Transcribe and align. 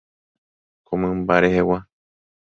Ko 0.85 0.93
mymba 1.01 1.33
rehegua. 1.43 1.79